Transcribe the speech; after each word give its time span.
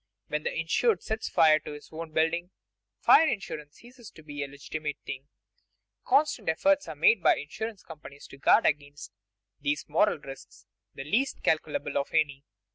When 0.29 0.41
the 0.41 0.59
insured 0.59 1.03
sets 1.03 1.29
fire 1.29 1.59
to 1.59 1.73
his 1.73 1.89
own 1.91 2.11
buildings, 2.11 2.49
fire 3.01 3.27
insurance 3.27 3.75
ceases 3.75 4.09
to 4.15 4.23
be 4.23 4.43
a 4.43 4.47
legitimate 4.47 4.97
thing. 5.05 5.27
Constant 6.05 6.49
efforts 6.49 6.87
are 6.87 6.95
made 6.95 7.21
by 7.21 7.35
insurance 7.35 7.83
companies 7.83 8.25
to 8.29 8.37
guard 8.39 8.65
against 8.65 9.11
these 9.59 9.85
"moral 9.87 10.17
risks," 10.17 10.65
the 10.95 11.03
least 11.03 11.43
calculable 11.43 11.99
of 11.99 12.09
any. 12.15 12.43